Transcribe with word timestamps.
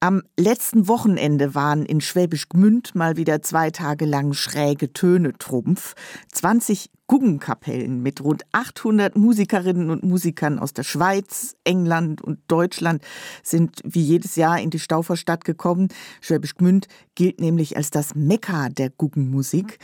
Am 0.00 0.22
letzten 0.38 0.88
Wochenende 0.88 1.54
waren 1.54 1.86
in 1.86 2.02
Schwäbisch 2.02 2.50
Gmünd 2.50 2.94
mal 2.94 3.16
wieder 3.16 3.40
zwei 3.40 3.70
Tage 3.70 4.04
lang 4.04 4.34
schräge 4.34 4.92
Töne 4.92 5.32
Trumpf. 5.38 5.94
20 6.32 6.90
Guggenkapellen 7.06 8.02
mit 8.02 8.22
rund 8.22 8.42
800 8.52 9.16
Musikerinnen 9.16 9.88
und 9.88 10.02
Musikern 10.02 10.58
aus 10.58 10.74
der 10.74 10.82
Schweiz, 10.82 11.56
England 11.64 12.20
und 12.20 12.40
Deutschland 12.46 13.02
sind 13.42 13.80
wie 13.84 14.02
jedes 14.02 14.36
Jahr 14.36 14.60
in 14.60 14.68
die 14.68 14.80
Stauferstadt 14.80 15.46
gekommen. 15.46 15.88
Schwäbisch 16.20 16.56
Gmünd 16.56 16.88
gilt 17.14 17.40
nämlich 17.40 17.78
als 17.78 17.88
das 17.88 18.14
Mekka 18.14 18.68
der 18.68 18.90
Guggenmusik. 18.90 19.78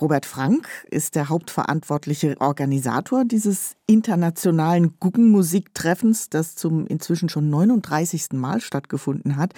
Robert 0.00 0.26
Frank 0.26 0.68
ist 0.90 1.14
der 1.14 1.28
hauptverantwortliche 1.28 2.40
Organisator 2.40 3.24
dieses 3.24 3.76
internationalen 3.86 4.98
Guggenmusiktreffens, 4.98 6.30
das 6.30 6.56
zum 6.56 6.86
inzwischen 6.86 7.28
schon 7.28 7.50
39. 7.50 8.32
Mal 8.32 8.60
stattgefunden 8.60 9.36
hat. 9.36 9.52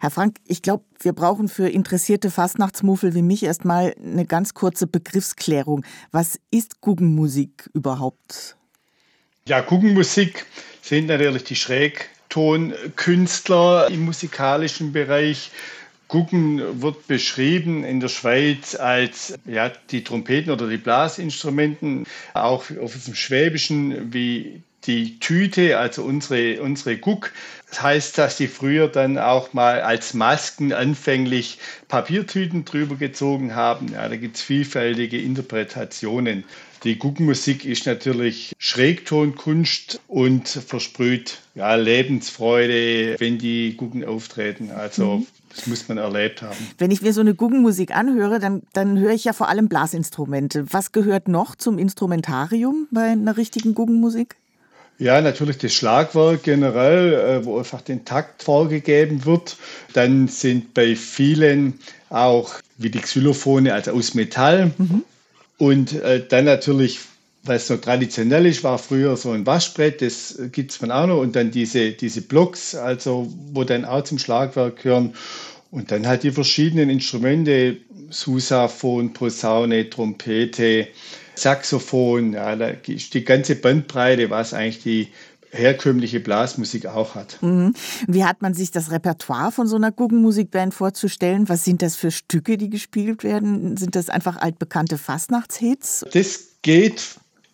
Herr 0.00 0.10
Frank, 0.10 0.38
ich 0.46 0.62
glaube, 0.62 0.84
wir 1.00 1.12
brauchen 1.12 1.48
für 1.48 1.68
interessierte 1.68 2.30
Fastnachtsmuffel 2.30 3.14
wie 3.14 3.22
mich 3.22 3.44
erstmal 3.44 3.94
eine 4.02 4.26
ganz 4.26 4.52
kurze 4.52 4.86
Begriffsklärung. 4.86 5.84
Was 6.10 6.38
ist 6.50 6.80
Guggenmusik 6.80 7.70
überhaupt? 7.72 8.56
Ja, 9.46 9.60
Guggenmusik 9.60 10.44
sind 10.82 11.06
natürlich 11.06 11.44
die 11.44 11.56
Schrägtonkünstler 11.56 13.88
im 13.90 14.04
musikalischen 14.04 14.92
Bereich 14.92 15.52
Guggen 16.08 16.82
wird 16.82 17.06
beschrieben 17.06 17.84
in 17.84 18.00
der 18.00 18.08
Schweiz 18.08 18.74
als 18.74 19.38
ja, 19.44 19.70
die 19.90 20.02
Trompeten 20.02 20.50
oder 20.50 20.66
die 20.68 20.78
Blasinstrumenten, 20.78 22.06
auch 22.34 22.64
auf 22.80 23.04
dem 23.04 23.14
Schwäbischen 23.14 24.12
wie 24.12 24.62
die 24.86 25.18
Tüte, 25.18 25.78
also 25.78 26.02
unsere, 26.02 26.62
unsere 26.62 26.96
Guck. 26.96 27.32
Das 27.68 27.82
heißt, 27.82 28.18
dass 28.18 28.38
sie 28.38 28.46
früher 28.46 28.88
dann 28.88 29.18
auch 29.18 29.52
mal 29.52 29.82
als 29.82 30.14
Masken 30.14 30.72
anfänglich 30.72 31.58
Papiertüten 31.88 32.64
drüber 32.64 32.96
gezogen 32.96 33.54
haben. 33.54 33.88
Ja, 33.92 34.08
da 34.08 34.16
gibt 34.16 34.36
es 34.36 34.42
vielfältige 34.42 35.20
Interpretationen. 35.20 36.44
Die 36.84 36.98
Guckenmusik 36.98 37.64
ist 37.64 37.86
natürlich 37.86 38.54
Schrägtonkunst 38.58 40.00
und 40.06 40.48
versprüht 40.48 41.38
ja, 41.54 41.74
Lebensfreude, 41.74 43.16
wenn 43.18 43.38
die 43.38 43.76
Gucken 43.76 44.04
auftreten. 44.04 44.70
Also 44.70 45.18
mhm. 45.18 45.26
Das 45.54 45.66
muss 45.66 45.88
man 45.88 45.98
erlebt 45.98 46.42
haben. 46.42 46.56
Wenn 46.76 46.90
ich 46.90 47.02
mir 47.02 47.12
so 47.12 47.20
eine 47.20 47.34
Guggenmusik 47.34 47.94
anhöre, 47.94 48.38
dann, 48.38 48.62
dann 48.72 48.98
höre 48.98 49.12
ich 49.12 49.24
ja 49.24 49.32
vor 49.32 49.48
allem 49.48 49.68
Blasinstrumente. 49.68 50.66
Was 50.72 50.92
gehört 50.92 51.26
noch 51.28 51.56
zum 51.56 51.78
Instrumentarium 51.78 52.86
bei 52.90 53.06
einer 53.06 53.36
richtigen 53.36 53.74
Guggenmusik? 53.74 54.36
Ja, 54.98 55.20
natürlich 55.20 55.58
das 55.58 55.72
Schlagwerk 55.72 56.42
generell, 56.42 57.14
äh, 57.14 57.44
wo 57.44 57.58
einfach 57.58 57.82
den 57.82 58.04
Takt 58.04 58.42
vorgegeben 58.42 59.24
wird. 59.24 59.56
Dann 59.92 60.28
sind 60.28 60.74
bei 60.74 60.96
vielen 60.96 61.78
auch 62.10 62.54
wie 62.78 62.90
die 62.90 63.00
Xylophone, 63.00 63.68
also 63.68 63.92
aus 63.92 64.14
Metall. 64.14 64.72
Mhm. 64.76 65.04
Und 65.58 65.92
äh, 65.92 66.26
dann 66.26 66.44
natürlich, 66.44 67.00
was 67.42 67.68
noch 67.68 67.80
traditionell 67.80 68.46
ist, 68.46 68.64
war 68.64 68.78
früher 68.78 69.16
so 69.16 69.32
ein 69.32 69.44
Waschbrett, 69.44 70.00
das 70.00 70.38
gibt 70.52 70.70
es 70.70 70.76
von 70.76 70.90
auch 70.90 71.06
noch. 71.06 71.20
Und 71.20 71.36
dann 71.36 71.50
diese, 71.50 71.92
diese 71.92 72.22
Blocks, 72.22 72.74
also 72.74 73.32
wo 73.52 73.64
dann 73.64 73.84
auch 73.84 74.04
zum 74.04 74.18
Schlagwerk 74.18 74.82
gehören. 74.82 75.14
Und 75.70 75.90
dann 75.90 76.06
halt 76.06 76.22
die 76.22 76.30
verschiedenen 76.30 76.88
Instrumente, 76.88 77.76
Susaphon, 78.08 79.12
Posaune, 79.12 79.90
Trompete, 79.90 80.88
Saxophon, 81.34 82.32
ja, 82.32 82.56
da 82.56 82.68
ist 82.86 83.14
die 83.14 83.24
ganze 83.24 83.54
Bandbreite, 83.54 84.30
was 84.30 84.54
eigentlich 84.54 84.82
die 84.82 85.08
herkömmliche 85.50 86.20
Blasmusik 86.20 86.86
auch 86.86 87.14
hat. 87.14 87.42
Mhm. 87.42 87.74
Wie 88.06 88.24
hat 88.24 88.42
man 88.42 88.54
sich 88.54 88.70
das 88.70 88.90
Repertoire 88.90 89.52
von 89.52 89.66
so 89.66 89.76
einer 89.76 89.92
Guggenmusikband 89.92 90.74
vorzustellen? 90.74 91.48
Was 91.48 91.64
sind 91.64 91.82
das 91.82 91.96
für 91.96 92.10
Stücke, 92.10 92.58
die 92.58 92.70
gespielt 92.70 93.24
werden? 93.24 93.76
Sind 93.76 93.96
das 93.96 94.10
einfach 94.10 94.36
altbekannte 94.36 94.98
Fastnachtshits? 94.98 96.04
Das 96.12 96.48
geht 96.62 97.02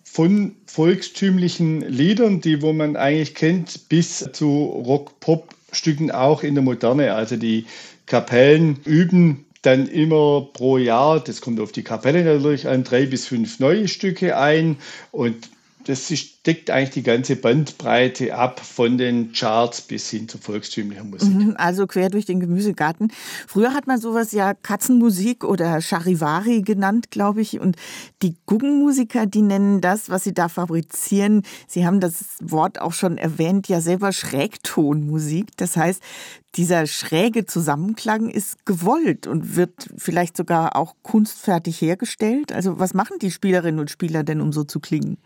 von 0.02 0.54
volkstümlichen 0.66 1.80
Liedern, 1.80 2.40
die 2.40 2.62
wo 2.62 2.72
man 2.72 2.96
eigentlich 2.96 3.34
kennt, 3.34 3.88
bis 3.88 4.28
zu 4.32 4.64
Rock-Pop-Stücken 4.64 6.10
auch 6.10 6.42
in 6.42 6.54
der 6.54 6.62
Moderne. 6.62 7.14
Also 7.14 7.36
die 7.36 7.66
Kapellen 8.06 8.78
üben 8.84 9.44
dann 9.62 9.88
immer 9.88 10.48
pro 10.52 10.76
Jahr, 10.76 11.20
das 11.20 11.40
kommt 11.40 11.58
auf 11.58 11.72
die 11.72 11.82
Kapelle 11.82 12.22
natürlich 12.22 12.68
an, 12.68 12.84
drei 12.84 13.06
bis 13.06 13.26
fünf 13.26 13.60
neue 13.60 13.88
Stücke 13.88 14.36
ein 14.36 14.76
und 15.10 15.48
das 15.84 16.10
ist, 16.10 16.46
deckt 16.46 16.70
eigentlich 16.70 16.90
die 16.90 17.02
ganze 17.02 17.36
Bandbreite 17.36 18.34
ab 18.34 18.60
von 18.60 18.98
den 18.98 19.32
Charts 19.32 19.82
bis 19.82 20.10
hin 20.10 20.28
zur 20.28 20.40
volkstümlichen 20.40 21.10
Musik. 21.10 21.34
Mhm, 21.34 21.54
also 21.56 21.86
quer 21.86 22.10
durch 22.10 22.24
den 22.26 22.40
Gemüsegarten. 22.40 23.12
Früher 23.46 23.72
hat 23.72 23.86
man 23.86 24.00
sowas 24.00 24.32
ja 24.32 24.54
Katzenmusik 24.54 25.44
oder 25.44 25.80
Charivari 25.80 26.62
genannt, 26.62 27.10
glaube 27.10 27.40
ich. 27.40 27.60
Und 27.60 27.76
die 28.22 28.36
Guggenmusiker, 28.46 29.26
die 29.26 29.42
nennen 29.42 29.80
das, 29.80 30.10
was 30.10 30.24
sie 30.24 30.34
da 30.34 30.48
fabrizieren, 30.48 31.42
sie 31.66 31.86
haben 31.86 32.00
das 32.00 32.24
Wort 32.40 32.80
auch 32.80 32.92
schon 32.92 33.18
erwähnt, 33.18 33.68
ja 33.68 33.80
selber 33.80 34.12
Schrägtonmusik. 34.12 35.56
Das 35.56 35.76
heißt, 35.76 36.02
dieser 36.56 36.86
schräge 36.86 37.46
Zusammenklang 37.46 38.28
ist 38.28 38.64
gewollt 38.64 39.26
und 39.26 39.56
wird 39.56 39.90
vielleicht 39.96 40.36
sogar 40.36 40.76
auch 40.76 40.94
kunstfertig 41.02 41.80
hergestellt. 41.80 42.52
Also 42.52 42.78
was 42.78 42.94
machen 42.94 43.18
die 43.20 43.30
Spielerinnen 43.30 43.80
und 43.80 43.90
Spieler 43.90 44.22
denn, 44.22 44.40
um 44.40 44.52
so 44.52 44.64
zu 44.64 44.78
klingen? 44.78 45.18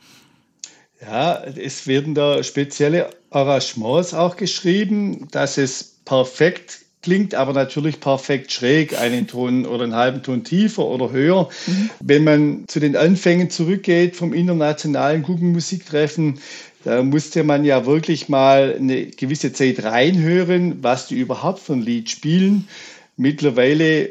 Ja, 1.01 1.45
es 1.45 1.87
werden 1.87 2.15
da 2.15 2.43
spezielle 2.43 3.11
Arrangements 3.31 4.15
auch 4.15 4.37
geschrieben, 4.37 5.29
dass 5.31 5.57
es 5.59 5.97
perfekt 6.05 6.81
klingt, 7.03 7.35
aber 7.35 7.53
natürlich 7.53 8.01
perfekt 8.01 8.51
schräg, 8.51 8.99
einen 8.99 9.29
Ton 9.29 9.65
oder 9.67 9.85
einen 9.85 9.95
halben 9.95 10.23
Ton 10.23 10.43
tiefer 10.43 10.85
oder 10.85 11.13
höher. 11.13 11.49
Mhm. 11.67 11.91
Wenn 12.01 12.25
man 12.25 12.65
zu 12.67 12.81
den 12.81 12.97
Anfängen 12.97 13.51
zurückgeht 13.51 14.17
vom 14.17 14.35
internationalen 14.35 15.23
Guggenmusiktreffen, 15.23 16.41
da 16.85 17.03
musste 17.03 17.45
man 17.45 17.65
ja 17.65 17.87
wirklich 17.87 18.29
mal 18.29 18.75
eine 18.77 19.07
gewisse 19.07 19.53
Zeit 19.53 19.85
reinhören, 19.85 20.83
was 20.83 21.07
die 21.07 21.19
überhaupt 21.19 21.61
für 21.61 21.75
ein 21.75 21.83
Lied 21.83 22.11
spielen. 22.11 22.69
Mittlerweile 23.17 24.11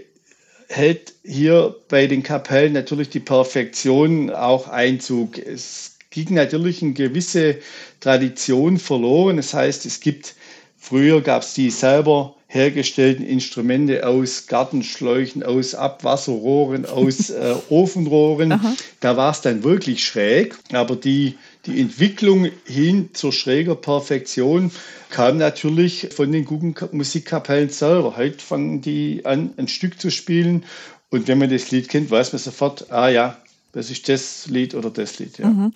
hält 0.69 1.13
hier 1.23 1.75
bei 1.89 2.07
den 2.07 2.23
Kapellen 2.23 2.73
natürlich 2.73 3.09
die 3.09 3.19
Perfektion 3.19 4.29
auch 4.29 4.67
Einzug. 4.67 5.37
Es 5.37 5.96
ging 6.25 6.35
natürlich 6.35 6.81
eine 6.81 6.93
gewisse 6.93 7.57
Tradition 7.99 8.77
verloren. 8.79 9.37
Das 9.37 9.53
heißt, 9.53 9.85
es 9.85 9.99
gibt, 9.99 10.35
früher 10.77 11.21
gab 11.21 11.43
es 11.43 11.53
die 11.53 11.69
selber 11.69 12.35
hergestellten 12.47 13.25
Instrumente 13.25 14.07
aus 14.07 14.47
Gartenschläuchen, 14.47 15.43
aus 15.43 15.75
Abwasserrohren, 15.75 16.85
aus 16.85 17.29
äh, 17.29 17.55
Ofenrohren. 17.69 18.77
Da 19.01 19.17
war 19.17 19.31
es 19.31 19.41
dann 19.41 19.63
wirklich 19.63 20.05
schräg. 20.05 20.55
Aber 20.71 20.95
die, 20.95 21.35
die 21.65 21.79
Entwicklung 21.79 22.49
hin 22.65 23.09
zur 23.13 23.33
schräger 23.33 23.75
Perfektion 23.75 24.71
kam 25.09 25.37
natürlich 25.37 26.09
von 26.15 26.31
den 26.31 26.45
Guggenmusikkapellen 26.45 27.69
selber. 27.69 28.15
Heute 28.17 28.39
fangen 28.39 28.81
die 28.81 29.25
an, 29.25 29.53
ein 29.57 29.67
Stück 29.67 29.99
zu 29.99 30.09
spielen. 30.09 30.63
Und 31.09 31.27
wenn 31.27 31.37
man 31.37 31.49
das 31.49 31.71
Lied 31.71 31.89
kennt, 31.89 32.11
weiß 32.11 32.33
man 32.33 32.39
sofort, 32.39 32.91
ah 32.91 33.09
ja, 33.09 33.37
das 33.77 33.91
ist 33.91 34.09
das 34.09 34.47
Lied 34.47 34.73
oder 34.73 34.89
das 34.89 35.19
Lied, 35.19 35.37
ja. 35.37 35.47
Mhm. 35.49 35.71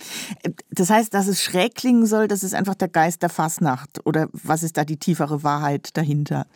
Das 0.72 0.90
heißt, 0.90 1.14
dass 1.14 1.28
es 1.28 1.44
schräg 1.44 1.76
klingen 1.76 2.08
soll, 2.08 2.28
das 2.28 2.42
ist 2.42 2.56
einfach 2.56 2.74
der 2.74 2.88
Geist 2.88 3.22
der 3.22 3.30
Fasnacht. 3.30 4.04
Oder 4.08 4.28
was 4.34 4.64
ist 4.64 4.78
da 4.78 4.86
die 4.86 4.98
tiefere 4.98 5.44
Wahrheit 5.44 5.96
dahinter? 5.96 6.48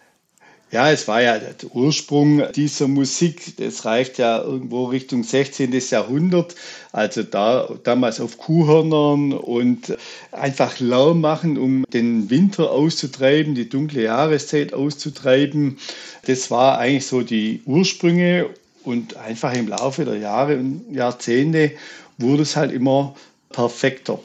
Ja, 0.71 0.89
es 0.91 1.07
war 1.07 1.21
ja 1.21 1.37
der 1.37 1.53
Ursprung 1.75 2.41
dieser 2.55 2.87
Musik. 2.87 3.57
Das 3.57 3.85
reicht 3.85 4.17
ja 4.17 4.41
irgendwo 4.41 4.85
Richtung 4.85 5.23
16. 5.23 5.71
Jahrhundert. 5.91 6.55
Also 6.91 7.21
da, 7.21 7.69
damals 7.83 8.19
auf 8.19 8.39
Kuhhörnern 8.39 9.31
und 9.31 9.95
einfach 10.31 10.79
Lärm 10.79 11.21
machen, 11.21 11.59
um 11.59 11.85
den 11.93 12.31
Winter 12.31 12.71
auszutreiben, 12.71 13.53
die 13.53 13.69
dunkle 13.69 14.01
Jahreszeit 14.01 14.73
auszutreiben. 14.73 15.77
Das 16.25 16.49
war 16.49 16.79
eigentlich 16.79 17.05
so 17.05 17.21
die 17.21 17.61
Ursprünge. 17.65 18.49
Und 18.85 19.17
einfach 19.17 19.53
im 19.53 19.67
Laufe 19.67 20.05
der 20.05 20.17
Jahre 20.17 20.57
und 20.57 20.93
Jahrzehnte 20.93 21.71
wurde 22.17 22.43
es 22.43 22.55
halt 22.55 22.71
immer 22.71 23.15
perfekter. 23.49 24.19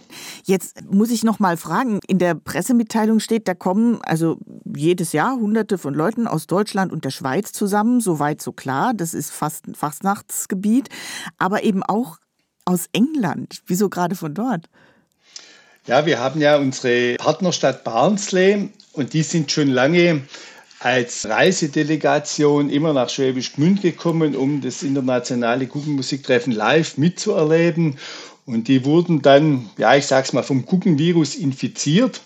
Jetzt 0.44 0.82
muss 0.90 1.10
ich 1.10 1.22
noch 1.22 1.38
mal 1.38 1.56
fragen, 1.56 2.00
in 2.08 2.18
der 2.18 2.34
Pressemitteilung 2.34 3.20
steht, 3.20 3.46
da 3.46 3.54
kommen 3.54 4.00
also 4.02 4.38
jedes 4.76 5.12
Jahr 5.12 5.36
hunderte 5.36 5.78
von 5.78 5.94
Leuten 5.94 6.26
aus 6.26 6.46
Deutschland 6.46 6.92
und 6.92 7.04
der 7.04 7.10
Schweiz 7.10 7.52
zusammen, 7.52 8.00
so 8.00 8.18
weit 8.18 8.42
so 8.42 8.52
klar, 8.52 8.92
das 8.92 9.14
ist 9.14 9.30
fast 9.30 9.68
ein 9.68 9.74
Fastnachtsgebiet, 9.74 10.88
aber 11.38 11.62
eben 11.62 11.82
auch 11.82 12.18
aus 12.64 12.86
England. 12.92 13.62
Wieso 13.66 13.88
gerade 13.88 14.16
von 14.16 14.34
dort? 14.34 14.68
Ja, 15.86 16.06
wir 16.06 16.18
haben 16.18 16.40
ja 16.40 16.56
unsere 16.56 17.14
Partnerstadt 17.16 17.84
Barnsley 17.84 18.70
und 18.92 19.12
die 19.12 19.22
sind 19.22 19.50
schon 19.50 19.68
lange 19.68 20.22
als 20.80 21.28
Reisedelegation 21.28 22.70
immer 22.70 22.94
nach 22.94 23.10
Schwäbisch 23.10 23.52
Gmünd 23.52 23.82
gekommen, 23.82 24.34
um 24.34 24.62
das 24.62 24.82
internationale 24.82 25.66
Guggenmusiktreffen 25.66 26.52
live 26.52 26.96
mitzuerleben. 26.96 27.98
Und 28.46 28.66
die 28.66 28.84
wurden 28.84 29.20
dann, 29.20 29.68
ja, 29.76 29.94
ich 29.94 30.06
sag's 30.06 30.32
mal, 30.32 30.42
vom 30.42 30.64
Guggenvirus 30.64 31.36
infiziert. 31.36 32.22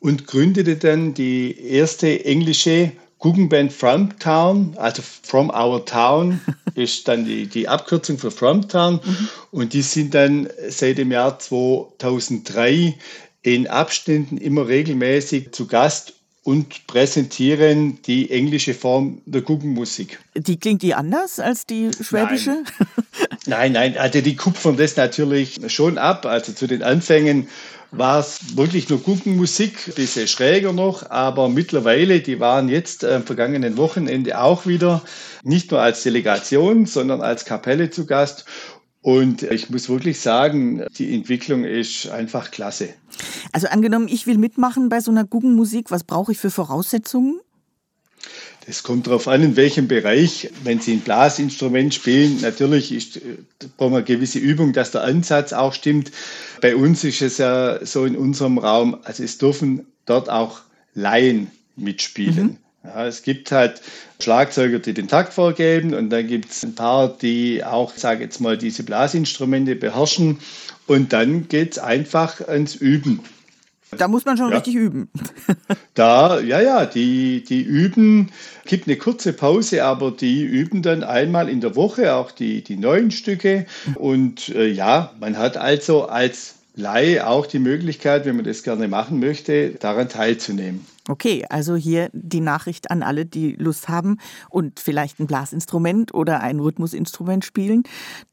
und 0.00 0.26
gründete 0.26 0.76
dann 0.76 1.14
die 1.14 1.56
erste 1.64 2.24
englische 2.24 2.90
Guggenband 3.18 3.72
From 3.72 4.18
Town, 4.18 4.74
also 4.76 5.00
From 5.22 5.48
Our 5.48 5.84
Town 5.86 6.40
ist 6.74 7.06
dann 7.06 7.24
die, 7.24 7.46
die 7.46 7.68
Abkürzung 7.68 8.18
für 8.18 8.32
From 8.32 8.68
Town. 8.68 8.94
Mhm. 8.94 9.28
Und 9.52 9.72
die 9.74 9.82
sind 9.82 10.12
dann 10.12 10.48
seit 10.68 10.98
dem 10.98 11.12
Jahr 11.12 11.38
2003 11.38 12.96
in 13.42 13.68
Abständen 13.68 14.38
immer 14.38 14.66
regelmäßig 14.66 15.52
zu 15.52 15.68
Gast 15.68 16.14
und 16.44 16.86
präsentieren 16.86 18.02
die 18.02 18.30
englische 18.30 18.74
Form 18.74 19.22
der 19.26 19.42
Guggenmusik. 19.42 20.18
Die 20.34 20.56
klingt 20.56 20.82
die 20.82 20.94
anders 20.94 21.38
als 21.38 21.66
die 21.66 21.90
schwäbische? 21.92 22.64
Nein, 23.46 23.72
nein, 23.72 23.92
nein 23.92 23.96
also 23.98 24.20
die 24.20 24.36
kupfern 24.36 24.76
das 24.76 24.96
natürlich 24.96 25.60
schon 25.68 25.98
ab. 25.98 26.26
Also 26.26 26.52
zu 26.52 26.66
den 26.66 26.82
Anfängen 26.82 27.48
war 27.92 28.20
es 28.20 28.56
wirklich 28.56 28.88
nur 28.88 29.00
Guggenmusik, 29.00 29.86
ein 29.86 29.94
bisschen 29.94 30.26
schräger 30.26 30.72
noch, 30.72 31.10
aber 31.10 31.48
mittlerweile, 31.48 32.20
die 32.20 32.40
waren 32.40 32.68
jetzt 32.68 33.04
am 33.04 33.22
vergangenen 33.22 33.76
Wochenende 33.76 34.40
auch 34.40 34.66
wieder 34.66 35.02
nicht 35.44 35.70
nur 35.70 35.80
als 35.80 36.02
Delegation, 36.02 36.86
sondern 36.86 37.20
als 37.20 37.44
Kapelle 37.44 37.90
zu 37.90 38.06
Gast. 38.06 38.46
Und 39.02 39.42
ich 39.42 39.68
muss 39.68 39.88
wirklich 39.88 40.20
sagen, 40.20 40.84
die 40.96 41.12
Entwicklung 41.12 41.64
ist 41.64 42.08
einfach 42.08 42.52
klasse. 42.52 42.90
Also 43.50 43.66
angenommen, 43.66 44.06
ich 44.08 44.28
will 44.28 44.38
mitmachen 44.38 44.88
bei 44.88 45.00
so 45.00 45.10
einer 45.10 45.24
Guggenmusik, 45.24 45.90
was 45.90 46.04
brauche 46.04 46.32
ich 46.32 46.38
für 46.38 46.50
Voraussetzungen? 46.50 47.40
Das 48.66 48.84
kommt 48.84 49.08
darauf 49.08 49.26
an, 49.26 49.42
in 49.42 49.56
welchem 49.56 49.88
Bereich. 49.88 50.50
Wenn 50.62 50.78
Sie 50.78 50.92
ein 50.92 51.00
Blasinstrument 51.00 51.92
spielen, 51.92 52.40
natürlich 52.42 52.92
ist, 52.92 53.20
brauchen 53.76 53.92
wir 53.92 53.96
eine 53.98 54.04
gewisse 54.04 54.38
Übung, 54.38 54.72
dass 54.72 54.92
der 54.92 55.02
Ansatz 55.02 55.52
auch 55.52 55.72
stimmt. 55.72 56.12
Bei 56.60 56.76
uns 56.76 57.02
ist 57.02 57.22
es 57.22 57.38
ja 57.38 57.84
so 57.84 58.04
in 58.04 58.16
unserem 58.16 58.58
Raum, 58.58 58.98
also 59.02 59.24
es 59.24 59.38
dürfen 59.38 59.86
dort 60.06 60.30
auch 60.30 60.60
Laien 60.94 61.50
mitspielen. 61.74 62.46
Mhm. 62.46 62.56
Ja, 62.84 63.06
es 63.06 63.22
gibt 63.22 63.52
halt 63.52 63.80
Schlagzeuger, 64.20 64.80
die 64.80 64.92
den 64.92 65.08
Takt 65.08 65.32
vorgeben 65.32 65.94
und 65.94 66.10
dann 66.10 66.26
gibt 66.26 66.50
es 66.50 66.64
ein 66.64 66.74
paar, 66.74 67.08
die 67.08 67.64
auch, 67.64 67.94
sage 67.94 68.24
jetzt 68.24 68.40
mal, 68.40 68.58
diese 68.58 68.82
Blasinstrumente 68.82 69.76
beherrschen 69.76 70.38
und 70.86 71.12
dann 71.12 71.48
geht 71.48 71.72
es 71.72 71.78
einfach 71.78 72.40
ans 72.40 72.74
Üben. 72.74 73.20
Da 73.96 74.08
muss 74.08 74.24
man 74.24 74.36
schon 74.36 74.50
ja. 74.50 74.56
richtig 74.56 74.74
üben. 74.74 75.10
da, 75.94 76.40
ja, 76.40 76.60
ja, 76.60 76.86
die, 76.86 77.44
die 77.44 77.60
üben, 77.60 78.30
gibt 78.64 78.88
eine 78.88 78.96
kurze 78.96 79.32
Pause, 79.32 79.84
aber 79.84 80.10
die 80.10 80.42
üben 80.42 80.82
dann 80.82 81.04
einmal 81.04 81.48
in 81.48 81.60
der 81.60 81.76
Woche 81.76 82.14
auch 82.14 82.30
die, 82.30 82.64
die 82.64 82.76
neuen 82.76 83.10
Stücke. 83.10 83.66
Und 83.96 84.48
äh, 84.48 84.68
ja, 84.68 85.12
man 85.20 85.36
hat 85.36 85.56
also 85.56 86.06
als 86.06 86.54
Laie 86.74 87.26
auch 87.26 87.46
die 87.46 87.58
Möglichkeit, 87.58 88.24
wenn 88.24 88.36
man 88.36 88.46
das 88.46 88.62
gerne 88.62 88.88
machen 88.88 89.20
möchte, 89.20 89.70
daran 89.72 90.08
teilzunehmen. 90.08 90.86
Okay, 91.08 91.44
also 91.48 91.74
hier 91.74 92.10
die 92.12 92.40
Nachricht 92.40 92.90
an 92.92 93.02
alle, 93.02 93.26
die 93.26 93.56
Lust 93.58 93.88
haben 93.88 94.18
und 94.50 94.78
vielleicht 94.78 95.18
ein 95.18 95.26
Blasinstrument 95.26 96.14
oder 96.14 96.40
ein 96.40 96.60
Rhythmusinstrument 96.60 97.44
spielen, 97.44 97.82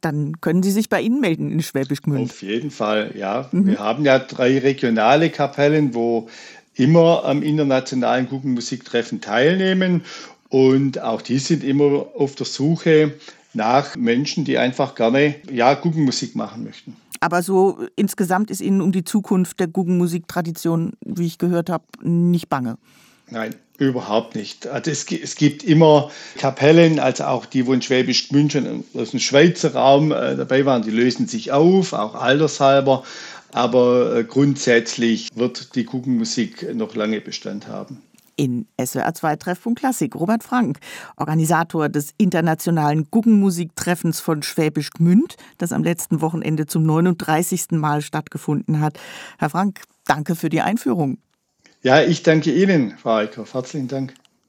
dann 0.02 0.40
können 0.40 0.62
Sie 0.62 0.72
sich 0.72 0.88
bei 0.88 1.02
Ihnen 1.02 1.20
melden 1.20 1.52
in 1.52 1.64
Schwäbisch 1.64 2.04
Gmünd. 2.04 2.30
Auf 2.30 2.44
jeden 2.44 2.70
Fall, 2.70 3.12
ja. 3.16 3.50
Mhm. 3.52 3.68
Wir 3.68 3.80
haben 3.80 4.06
ja 4.06 4.20
drei 4.20 4.60
regionale 4.60 5.32
Kapellen, 5.32 5.96
wo 5.96 6.30
immer 6.76 7.26
am 7.26 7.42
internationalen 7.42 8.30
Guggenmusiktreffen 8.30 9.20
teilnehmen 9.20 10.04
und 10.50 11.02
auch 11.02 11.22
die 11.22 11.40
sind 11.40 11.64
immer 11.64 12.08
auf 12.16 12.36
der 12.36 12.46
Suche 12.46 13.14
nach 13.54 13.96
Menschen, 13.96 14.46
die 14.46 14.58
einfach 14.58 14.96
gerne 14.96 15.36
ja, 15.52 15.74
Guggenmusik 15.74 16.36
machen 16.36 16.64
möchten. 16.64 16.96
Aber 17.20 17.42
so 17.44 17.80
insgesamt 17.96 18.50
ist 18.52 18.62
Ihnen 18.62 18.82
um 18.82 18.92
die 18.92 19.04
Zukunft 19.04 19.60
der 19.60 19.68
Guggenmusiktradition, 19.68 20.94
wie 21.06 21.26
ich 21.26 21.38
gehört 21.38 21.70
habe, 21.70 21.84
nicht 22.02 22.50
bange. 22.50 22.78
Nein, 23.30 23.56
überhaupt 23.78 24.36
nicht. 24.36 24.68
Also 24.68 24.90
es, 24.90 25.06
es, 25.12 25.36
gibt 25.36 25.64
immer 25.64 26.10
Kapellen, 26.38 27.00
also 27.00 27.26
auch 27.26 27.46
die, 27.46 27.68
wo 27.68 27.74
in 27.74 27.82
Schwäbisch 27.82 28.30
Gmünd 28.30 28.54
schon 28.54 28.84
aus 28.94 29.12
dem 29.12 29.20
Schweizer 29.20 29.74
Raum 29.74 30.12
äh, 30.12 30.36
dabei 30.36 30.66
waren, 30.66 30.82
die 30.82 30.92
lösen 30.92 31.28
sich 31.28 31.52
auf, 31.52 31.94
auch 31.94 32.16
altershalber. 32.16 33.04
Aber 33.52 34.16
äh, 34.16 34.24
grundsätzlich 34.24 35.30
wird 35.36 35.76
die 35.76 35.86
Guggenmusik 35.86 36.74
noch 36.76 36.96
lange 36.96 37.22
Bestand 37.22 37.68
haben 37.68 38.02
in 38.40 38.68
SWR 38.82 39.14
2 39.14 39.36
Treffpunkt 39.36 39.80
Klassik. 39.82 40.16
Robert 40.16 40.44
Frank, 40.44 40.80
Organisator 41.18 41.90
des 41.90 42.14
internationalen 42.18 43.06
Guggenmusiktreffens 43.12 44.22
von 44.22 44.44
Schwäbisch 44.44 44.92
Gmünd, 44.92 45.36
das 45.58 45.74
am 45.74 45.84
letzten 45.84 46.22
Wochenende 46.22 46.66
zum 46.66 46.84
39. 46.84 47.72
Mal 47.72 48.02
stattgefunden 48.02 48.80
hat. 48.80 48.98
Herr 49.38 49.50
Frank, 49.50 49.82
danke 50.06 50.36
für 50.36 50.48
die 50.48 50.62
Einführung. 50.62 51.18
Ja, 51.84 52.02
ich 52.02 52.24
danke 52.24 52.54
Ihnen, 52.54 52.98
Frau 52.98 53.18
Eickhoff. 53.18 53.54
Herzlichen 53.54 53.90
Dank. 53.90 54.14